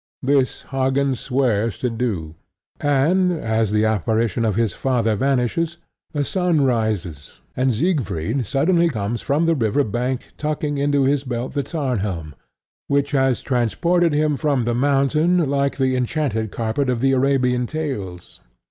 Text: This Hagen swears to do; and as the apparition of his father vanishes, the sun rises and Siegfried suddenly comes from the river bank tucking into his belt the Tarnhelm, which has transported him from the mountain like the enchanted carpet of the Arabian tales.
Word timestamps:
This 0.23 0.63
Hagen 0.63 1.13
swears 1.13 1.77
to 1.77 1.87
do; 1.91 2.33
and 2.79 3.31
as 3.31 3.69
the 3.71 3.85
apparition 3.85 4.43
of 4.45 4.55
his 4.55 4.73
father 4.73 5.13
vanishes, 5.15 5.77
the 6.11 6.23
sun 6.23 6.61
rises 6.63 7.37
and 7.55 7.71
Siegfried 7.71 8.47
suddenly 8.47 8.89
comes 8.89 9.21
from 9.21 9.45
the 9.45 9.53
river 9.53 9.83
bank 9.83 10.29
tucking 10.37 10.79
into 10.79 11.03
his 11.03 11.23
belt 11.23 11.53
the 11.53 11.61
Tarnhelm, 11.61 12.33
which 12.87 13.11
has 13.11 13.43
transported 13.43 14.11
him 14.11 14.37
from 14.37 14.63
the 14.63 14.73
mountain 14.73 15.37
like 15.47 15.77
the 15.77 15.95
enchanted 15.95 16.49
carpet 16.51 16.89
of 16.89 16.99
the 16.99 17.11
Arabian 17.11 17.67
tales. 17.67 18.39